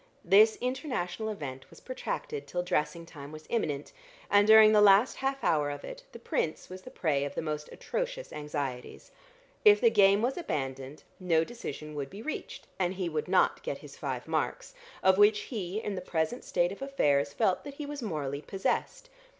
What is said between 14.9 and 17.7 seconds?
of which he, in the present state of affairs, felt